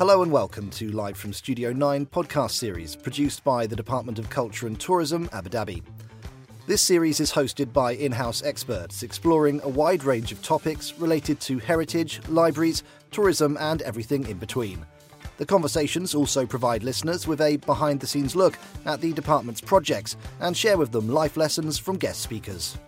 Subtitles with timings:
[0.00, 4.30] Hello and welcome to Live from Studio 9 podcast series produced by the Department of
[4.30, 5.82] Culture and Tourism, Abu Dhabi.
[6.66, 11.38] This series is hosted by in house experts exploring a wide range of topics related
[11.40, 14.86] to heritage, libraries, tourism, and everything in between.
[15.36, 20.16] The conversations also provide listeners with a behind the scenes look at the department's projects
[20.40, 22.78] and share with them life lessons from guest speakers.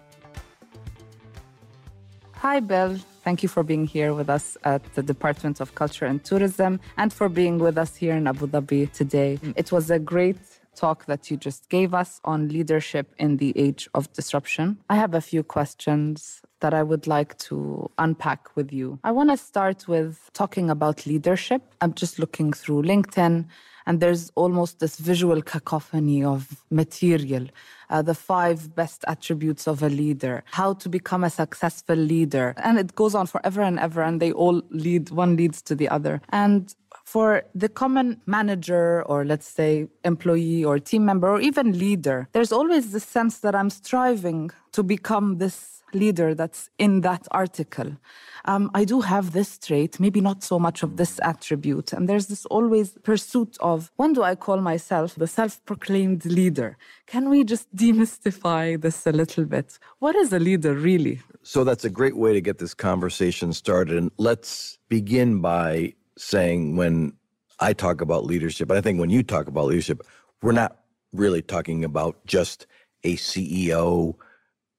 [2.37, 3.01] Hi, Bill.
[3.25, 7.13] Thank you for being here with us at the Department of Culture and Tourism and
[7.13, 9.39] for being with us here in Abu Dhabi today.
[9.55, 10.39] It was a great
[10.75, 14.79] talk that you just gave us on leadership in the age of disruption.
[14.91, 18.99] I have a few questions that I would like to unpack with you.
[19.05, 21.63] I want to start with talking about leadership.
[21.81, 23.47] I'm just looking through LinkedIn
[23.87, 27.47] and there's almost this visual cacophony of material
[27.91, 32.55] uh, the five best attributes of a leader how to become a successful leader.
[32.57, 35.89] And it goes on forever and ever and they all lead one leads to the
[35.89, 36.21] other.
[36.31, 42.29] And for the common manager or let's say employee or team member or even leader
[42.33, 47.97] there's always the sense that i'm striving to become this leader that's in that article.
[48.45, 51.93] Um, I do have this trait, maybe not so much of this attribute.
[51.93, 56.77] And there's this always pursuit of when do I call myself the self proclaimed leader?
[57.07, 59.79] Can we just demystify this a little bit?
[60.01, 61.21] What is a leader really?
[61.43, 63.97] So that's a great way to get this conversation started.
[63.97, 67.15] And let's begin by saying when
[67.61, 70.03] I talk about leadership, but I think when you talk about leadership,
[70.43, 70.79] we're not
[71.13, 72.67] really talking about just
[73.05, 74.15] a CEO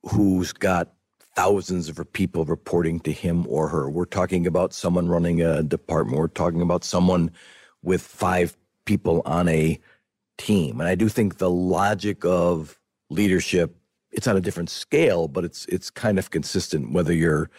[0.04, 0.94] who's got
[1.36, 3.90] thousands of people reporting to him or her.
[3.90, 6.20] We're talking about someone running a department.
[6.20, 7.32] We're talking about someone
[7.82, 9.80] with five people on a
[10.38, 10.80] team.
[10.80, 13.76] And I do think the logic of leadership,
[14.12, 17.50] it's on a different scale, but it's it's kind of consistent whether you're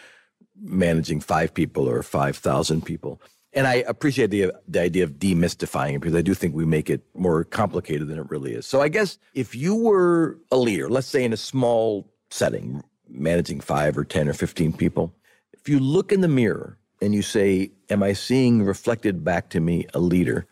[0.61, 3.20] managing five people or 5,000 people.
[3.55, 6.91] And I appreciate the, the idea of demystifying it because I do think we make
[6.91, 8.66] it more complicated than it really is.
[8.66, 13.60] So I guess if you were a leader, let's say in a small setting, managing
[13.60, 15.14] five or 10 or 15 people,
[15.53, 19.60] if you look in the mirror and you say, Am I seeing reflected back to
[19.60, 20.47] me a leader?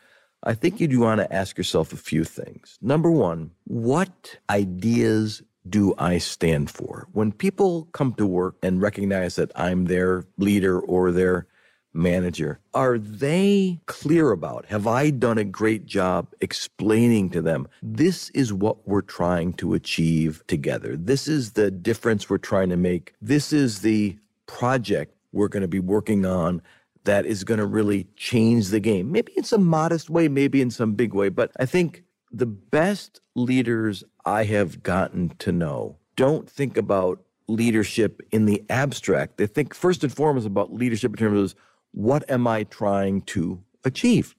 [0.45, 2.79] I think you'd want to ask yourself a few things.
[2.83, 7.09] Number one, what ideas do I stand for?
[7.13, 11.47] When people come to work and recognize that I'm their leader or their
[11.95, 14.67] manager, are they clear about?
[14.67, 19.75] Have I done a great job explaining to them this is what we're trying to
[19.75, 20.97] achieve together?
[20.97, 23.15] This is the difference we're trying to make.
[23.21, 24.17] This is the
[24.47, 26.63] project we're going to be working on
[27.05, 29.11] that is going to really change the game.
[29.11, 33.21] Maybe in some modest way, maybe in some big way, but I think the best
[33.35, 39.37] leaders I have gotten to know don't think about leadership in the abstract.
[39.37, 41.59] They think first and foremost about leadership in terms of
[41.93, 44.35] what am I trying to achieve?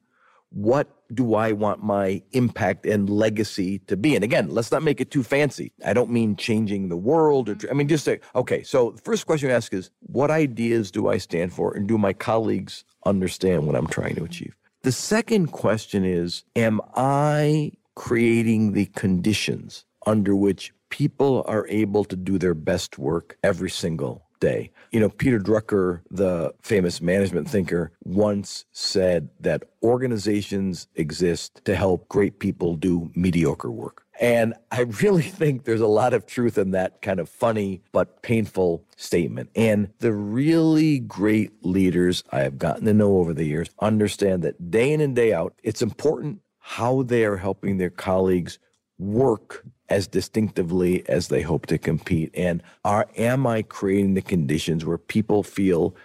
[0.50, 4.16] What do I want my impact and legacy to be?
[4.16, 5.72] And again, let's not make it too fancy.
[5.84, 9.25] I don't mean changing the world or, I mean, just say, okay, so the first
[9.25, 11.74] question you ask is, what ideas do I stand for?
[11.74, 14.56] And do my colleagues understand what I'm trying to achieve?
[14.84, 22.16] The second question is, am I creating the conditions under which people are able to
[22.16, 24.70] do their best work every single day.
[24.92, 32.09] You know, Peter Drucker, the famous management thinker, once said that organizations exist to help
[32.09, 34.03] great people do mediocre work.
[34.20, 38.22] And I really think there's a lot of truth in that kind of funny but
[38.22, 39.50] painful statement.
[39.56, 44.70] And the really great leaders I have gotten to know over the years understand that
[44.70, 48.59] day in and day out, it's important how they are helping their colleagues
[48.98, 52.31] work as distinctively as they hope to compete?
[52.34, 55.96] And are am I creating the conditions where people feel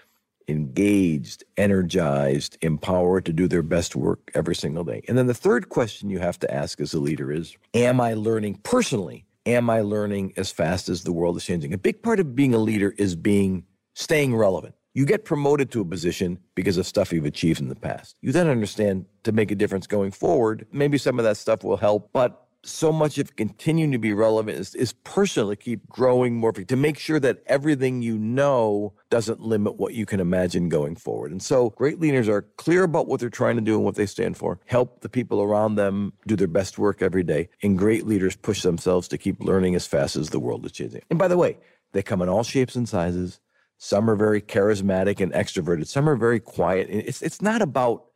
[0.49, 5.03] engaged, energized, empowered to do their best work every single day?
[5.09, 8.15] And then the third question you have to ask as a leader is Am I
[8.15, 9.25] learning personally?
[9.47, 11.73] Am I learning as fast as the world is changing?
[11.73, 14.75] A big part of being a leader is being staying relevant.
[14.95, 18.17] You get promoted to a position because of stuff you've achieved in the past.
[18.21, 20.67] You then understand to make a difference going forward.
[20.73, 24.59] Maybe some of that stuff will help, but so much of continuing to be relevant
[24.59, 29.77] is, is to keep growing more to make sure that everything you know doesn't limit
[29.77, 31.31] what you can imagine going forward.
[31.31, 34.07] And so great leaders are clear about what they're trying to do and what they
[34.07, 37.49] stand for, help the people around them do their best work every day.
[37.63, 41.03] And great leaders push themselves to keep learning as fast as the world is changing.
[41.11, 41.59] And by the way,
[41.93, 43.41] they come in all shapes and sizes.
[43.79, 45.87] Some are very charismatic and extroverted.
[45.87, 46.89] Some are very quiet.
[46.91, 48.08] It's, it's not about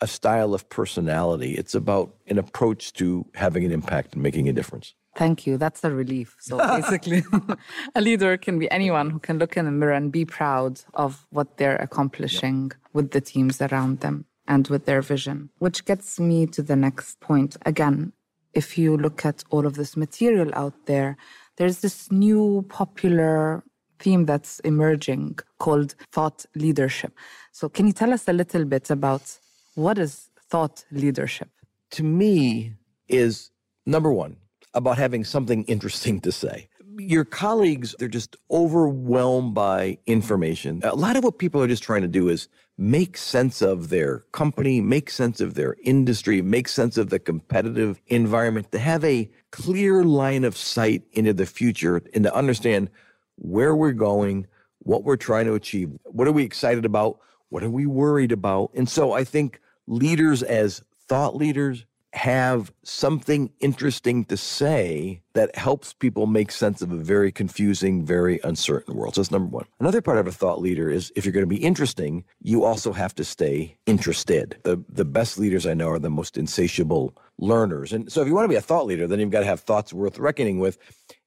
[0.00, 1.54] a style of personality.
[1.54, 4.94] It's about an approach to having an impact and making a difference.
[5.16, 5.56] Thank you.
[5.56, 6.36] That's a relief.
[6.40, 7.24] So basically,
[7.94, 11.26] a leader can be anyone who can look in the mirror and be proud of
[11.30, 12.88] what they're accomplishing yeah.
[12.92, 14.26] with the teams around them.
[14.48, 15.50] and with their vision.
[15.58, 17.56] Which gets me to the next point.
[17.66, 18.12] Again,
[18.54, 21.16] if you look at all of this material out there,
[21.56, 23.64] there's this new popular
[23.98, 27.12] theme that's emerging called thought leadership.
[27.52, 29.38] So, can you tell us a little bit about
[29.76, 31.48] what is thought leadership?
[31.92, 32.74] To me,
[33.08, 33.50] is
[33.84, 34.36] number one,
[34.74, 36.68] about having something interesting to say.
[36.98, 40.80] Your colleagues, they're just overwhelmed by information.
[40.82, 44.20] A lot of what people are just trying to do is make sense of their
[44.32, 49.30] company, make sense of their industry, make sense of the competitive environment, to have a
[49.52, 52.90] clear line of sight into the future and to understand
[53.36, 54.46] where we're going,
[54.80, 57.18] what we're trying to achieve, what are we excited about,
[57.50, 58.70] what are we worried about.
[58.74, 61.86] And so I think leaders as thought leaders
[62.16, 68.40] have something interesting to say that helps people make sense of a very confusing, very
[68.42, 69.14] uncertain world.
[69.14, 69.66] So that's number one.
[69.80, 72.94] Another part of a thought leader is if you're going to be interesting, you also
[72.94, 74.56] have to stay interested.
[74.62, 77.92] The the best leaders I know are the most insatiable learners.
[77.92, 79.60] And so if you want to be a thought leader, then you've got to have
[79.60, 80.78] thoughts worth reckoning with.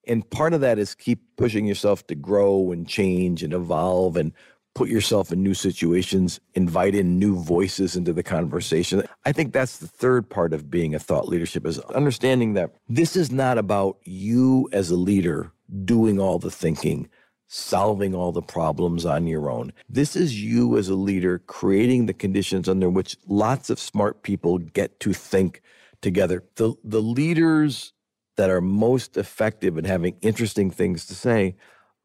[0.07, 4.33] And part of that is keep pushing yourself to grow and change and evolve and
[4.79, 9.03] put yourself in new situations, invite in new voices into the conversation.
[9.25, 13.17] I think that's the third part of being a thought leadership is understanding that this
[13.17, 15.51] is not about you as a leader
[15.83, 17.09] doing all the thinking,
[17.49, 19.73] solving all the problems on your own.
[19.89, 24.59] This is you as a leader creating the conditions under which lots of smart people
[24.59, 25.61] get to think
[26.01, 26.45] together.
[26.55, 27.91] The the leaders
[28.37, 31.57] that are most effective in having interesting things to say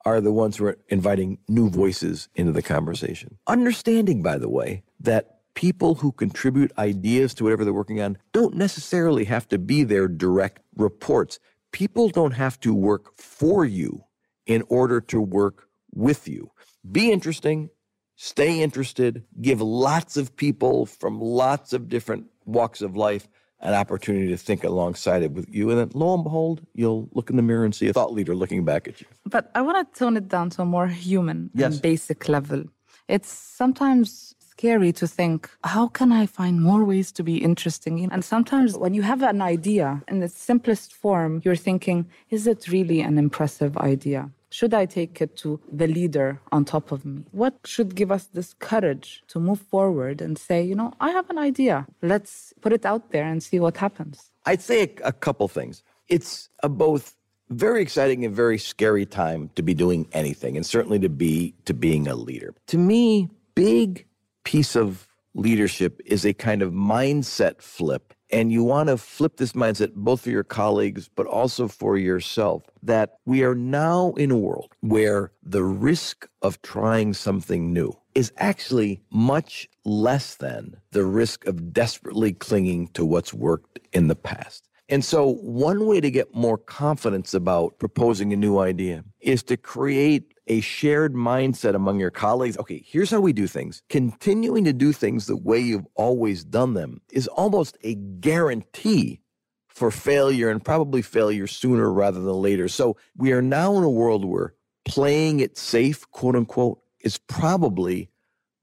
[0.05, 3.39] are the ones who are inviting new voices into the conversation.
[3.47, 8.57] Understanding, by the way, that people who contribute ideas to whatever they're working on don't
[8.57, 11.39] necessarily have to be their direct reports.
[11.73, 14.05] People don't have to work for you
[14.47, 16.51] in order to work with you.
[16.91, 17.71] Be interesting,
[18.17, 23.29] stay interested, give lots of people from lots of different walks of life
[23.65, 25.71] an opportunity to think alongside it with you.
[25.71, 28.35] And then lo and behold, you'll look in the mirror and see a thought leader
[28.35, 29.07] looking back at you.
[29.25, 31.73] But I want to tone it down to a more human yes.
[31.73, 32.65] and basic level.
[33.09, 38.09] It's sometimes scary to think, how can I find more ways to be interesting?
[38.13, 42.69] And sometimes when you have an idea in its simplest form, you're thinking, is it
[42.69, 44.31] really an impressive idea?
[44.55, 47.25] Should I take it to the leader on top of me?
[47.33, 51.29] What should give us this courage to move forward and say, you know, I have
[51.29, 51.89] an idea.
[52.03, 54.31] Let's put it out there and see what happens?
[54.47, 55.83] I'd say a, couple things.
[56.07, 57.17] It's a both
[57.51, 61.75] very exciting and very scary time to be doing anything and certainly to be to
[61.75, 62.55] being a leader.
[62.69, 64.07] To me, big
[64.45, 69.53] piece of leadership is a kind of mindset flip and you want to flip this
[69.53, 74.37] mindset both for your colleagues, but also for yourself that we are now in a
[74.37, 81.47] world where the risk of trying something new is actually much less than the risk
[81.47, 84.69] of desperately clinging to what's worked in the past.
[84.89, 89.57] And so, one way to get more confidence about proposing a new idea is to
[89.57, 92.59] create a shared mindset among your colleagues.
[92.59, 93.83] Okay, here's how we do things.
[93.89, 99.21] Continuing to do things the way you've always done them is almost a guarantee
[99.69, 102.69] for failure and probably failure sooner rather than later.
[102.69, 104.55] So we are now in a world where
[104.85, 108.11] playing it safe, quote unquote, is probably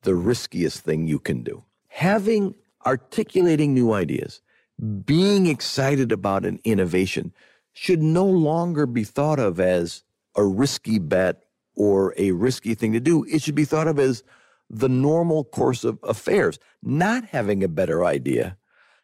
[0.03, 1.63] the riskiest thing you can do.
[1.87, 4.41] Having articulating new ideas,
[5.05, 7.33] being excited about an innovation
[7.73, 10.03] should no longer be thought of as
[10.35, 11.40] a risky bet
[11.75, 13.25] or a risky thing to do.
[13.25, 14.23] It should be thought of as
[14.69, 18.57] the normal course of affairs, not having a better idea,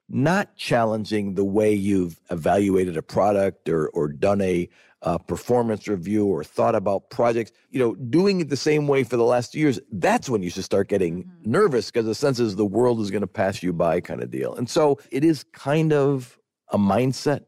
[0.10, 4.70] not challenging the way you've evaluated a product or, or done a
[5.02, 9.18] uh, performance review or thought about projects, you know, doing it the same way for
[9.18, 11.52] the last years, that's when you should start getting mm-hmm.
[11.52, 14.32] nervous because the sense is the world is going to pass you by kind of
[14.32, 14.56] deal.
[14.56, 16.40] And so it is kind of
[16.72, 17.46] a mindset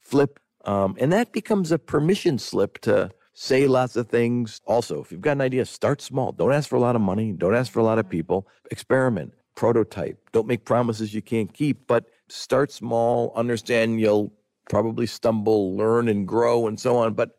[0.00, 0.38] flip.
[0.64, 3.10] Um, and that becomes a permission slip to
[3.40, 4.60] say lots of things.
[4.66, 6.30] Also, if you've got an idea, start small.
[6.30, 7.32] Don't ask for a lot of money.
[7.32, 8.46] Don't ask for a lot of people.
[8.70, 10.18] Experiment, prototype.
[10.32, 13.32] Don't make promises you can't keep, but start small.
[13.34, 14.30] Understand you'll
[14.68, 17.14] probably stumble, learn, and grow, and so on.
[17.14, 17.30] But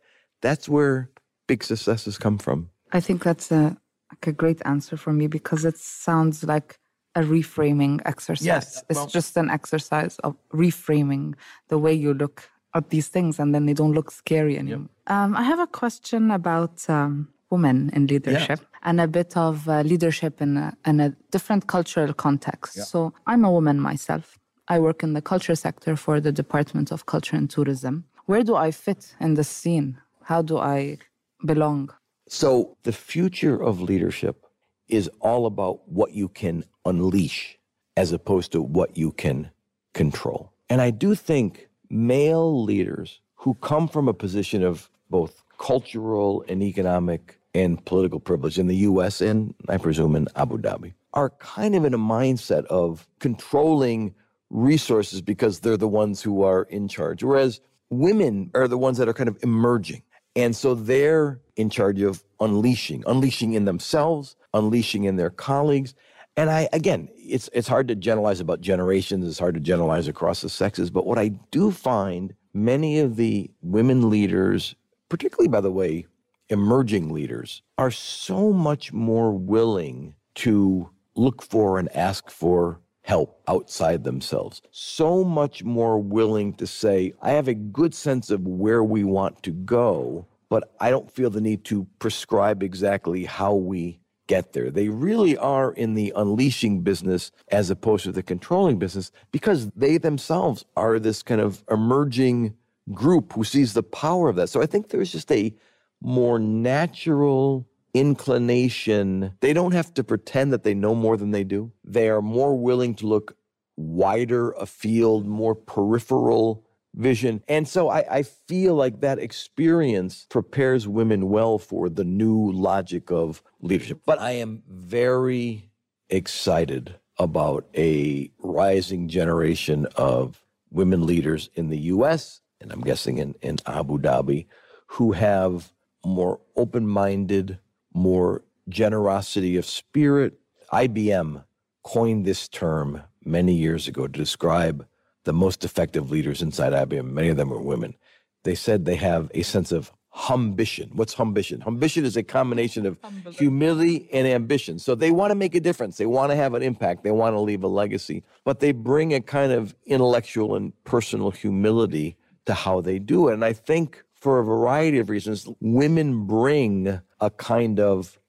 [0.41, 1.11] that's where
[1.47, 2.71] big successes come from.
[2.91, 3.77] I think that's a,
[4.11, 6.79] like a great answer for me because it sounds like
[7.13, 8.45] a reframing exercise.
[8.45, 11.35] Yes, well, it's just an exercise of reframing
[11.69, 14.89] the way you look at these things and then they don't look scary anymore.
[15.07, 15.15] Yep.
[15.15, 18.79] Um, I have a question about um, women in leadership yeah.
[18.83, 22.77] and a bit of uh, leadership in a, in a different cultural context.
[22.77, 22.83] Yeah.
[22.83, 24.39] So I'm a woman myself.
[24.67, 28.05] I work in the culture sector for the Department of Culture and Tourism.
[28.25, 29.99] Where do I fit in the scene?
[30.23, 30.97] How do I
[31.45, 31.91] belong?
[32.29, 34.45] So the future of leadership
[34.87, 37.57] is all about what you can unleash
[37.97, 39.51] as opposed to what you can
[39.93, 40.53] control.
[40.69, 46.63] And I do think male leaders who come from a position of both cultural and
[46.63, 51.75] economic and political privilege in the US and I presume in Abu Dhabi are kind
[51.75, 54.15] of in a mindset of controlling
[54.49, 57.23] resources because they're the ones who are in charge.
[57.23, 60.03] Whereas women are the ones that are kind of emerging.
[60.35, 65.93] And so they're in charge of unleashing, unleashing in themselves, unleashing in their colleagues.
[66.37, 69.27] And I, again, it's, it's hard to generalize about generations.
[69.27, 70.89] It's hard to generalize across the sexes.
[70.89, 74.75] But what I do find many of the women leaders,
[75.09, 76.05] particularly, by the way,
[76.49, 84.03] emerging leaders, are so much more willing to look for and ask for help outside
[84.03, 84.61] themselves.
[84.71, 89.41] So much more willing to say, I have a good sense of where we want
[89.43, 94.00] to go, but I don't feel the need to prescribe exactly how we
[94.31, 94.71] get there.
[94.71, 99.97] They really are in the unleashing business as opposed to the controlling business because they
[99.97, 102.55] themselves are this kind of emerging
[102.93, 104.47] group who sees the power of that.
[104.47, 105.53] So I think there's just a
[106.01, 109.33] more natural inclination.
[109.41, 111.73] They don't have to pretend that they know more than they do.
[111.83, 113.35] They are more willing to look
[113.75, 117.43] wider afield, more peripheral vision.
[117.47, 123.09] And so I, I, feel like that experience prepares women well for the new logic
[123.11, 124.01] of leadership.
[124.05, 125.69] But I am very
[126.09, 133.35] excited about a rising generation of women leaders in the US, and I'm guessing in,
[133.41, 134.47] in Abu Dhabi,
[134.87, 135.71] who have
[136.05, 137.59] more open minded,
[137.93, 140.39] more generosity of spirit.
[140.73, 141.43] IBM
[141.83, 144.85] coined this term many years ago to describe
[145.23, 147.11] the most effective leaders inside IBM.
[147.11, 147.95] Many of them were women.
[148.43, 150.91] They said they have a sense of humbition.
[150.93, 151.61] What's humbition?
[151.61, 152.97] Humbition is a combination of
[153.31, 154.77] humility and ambition.
[154.77, 155.97] So they want to make a difference.
[155.97, 157.03] They want to have an impact.
[157.03, 161.31] They want to leave a legacy, but they bring a kind of intellectual and personal
[161.31, 163.35] humility to how they do it.
[163.35, 168.19] And I think for a variety of reasons, women bring a kind of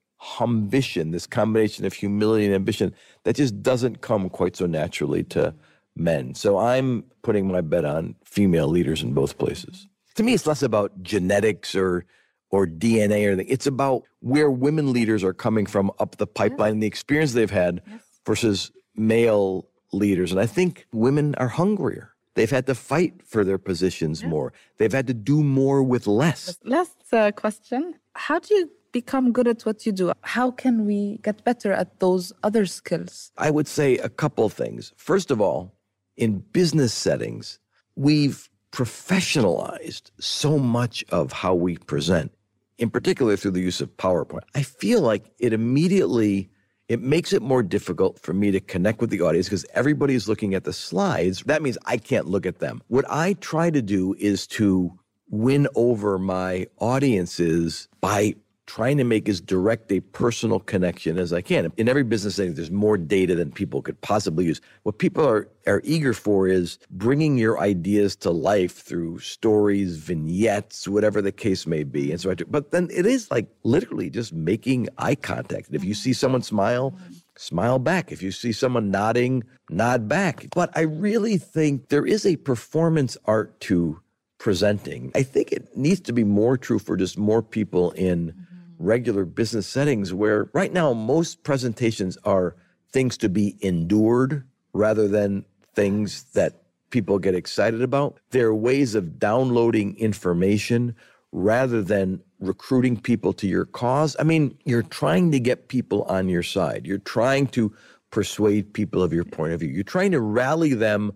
[0.41, 2.95] ambition, this combination of humility and ambition
[3.25, 5.53] that just doesn't come quite so naturally to
[5.97, 6.35] men.
[6.35, 9.87] So I'm putting my bet on female leaders in both places.
[10.17, 12.05] To me, it's less about genetics or
[12.51, 13.47] or DNA or anything.
[13.49, 17.51] It's about where women leaders are coming from up the pipeline, and the experience they've
[17.51, 18.01] had yes.
[18.27, 20.33] versus male leaders.
[20.33, 22.13] And I think women are hungrier.
[22.35, 24.53] They've had to fight for their positions more.
[24.79, 26.59] They've had to do more with less.
[26.65, 30.13] Last uh, question How do you become good at what you do?
[30.23, 33.33] How can we get better at those other skills?
[33.37, 34.93] I would say a couple things.
[34.97, 35.75] First of all,
[36.17, 37.59] in business settings,
[37.97, 42.33] we've professionalized so much of how we present,
[42.79, 44.43] in particular through the use of PowerPoint.
[44.55, 46.51] I feel like it immediately
[46.89, 50.55] it makes it more difficult for me to connect with the audience because everybody's looking
[50.55, 51.43] at the slides.
[51.45, 52.83] That means I can't look at them.
[52.89, 54.93] What I try to do is to
[55.31, 58.35] win over my audiences by
[58.67, 61.73] trying to make as direct a personal connection as I can.
[61.77, 64.61] In every business setting, there's more data than people could possibly use.
[64.85, 70.87] What people are, are eager for is bringing your ideas to life through stories, vignettes,
[70.87, 72.13] whatever the case may be.
[72.13, 75.69] And so I do, but then it is like literally just making eye contact.
[75.73, 76.97] If you see someone smile,
[77.37, 78.13] smile back.
[78.13, 80.47] If you see someone nodding, nod back.
[80.55, 84.01] But I really think there is a performance art to
[84.39, 85.13] presenting.
[85.15, 88.35] I think it needs to be more true for just more people in
[88.83, 92.57] regular business settings where right now most presentations are
[92.91, 98.19] things to be endured rather than things that people get excited about.
[98.31, 100.95] They're ways of downloading information
[101.33, 104.15] rather than recruiting people to your cause.
[104.19, 106.87] I mean, you're trying to get people on your side.
[106.87, 107.75] You're trying to
[108.11, 109.71] persuade people of your point of view.
[109.71, 111.13] You're trying to rally them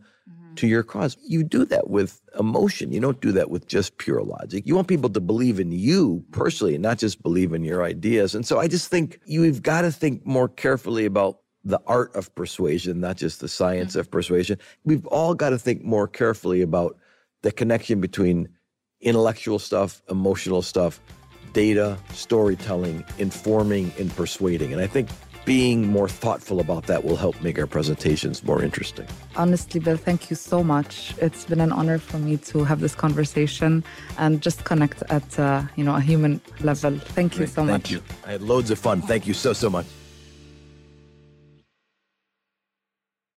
[0.56, 1.16] to your cause.
[1.26, 2.92] You do that with emotion.
[2.92, 4.64] You don't do that with just pure logic.
[4.66, 8.34] You want people to believe in you personally and not just believe in your ideas.
[8.34, 12.32] And so I just think you've got to think more carefully about the art of
[12.34, 14.00] persuasion, not just the science mm-hmm.
[14.00, 14.58] of persuasion.
[14.84, 16.96] We've all got to think more carefully about
[17.42, 18.48] the connection between
[19.00, 21.00] intellectual stuff, emotional stuff,
[21.52, 24.72] data, storytelling, informing, and persuading.
[24.72, 25.08] And I think
[25.46, 29.06] being more thoughtful about that will help make our presentations more interesting.
[29.36, 31.14] Honestly, Bill, thank you so much.
[31.18, 33.82] It's been an honor for me to have this conversation
[34.18, 36.98] and just connect at uh, you know a human level.
[36.98, 37.50] Thank you Great.
[37.50, 37.88] so thank much.
[37.88, 38.02] Thank you.
[38.26, 39.00] I had loads of fun.
[39.00, 39.86] Thank you so so much.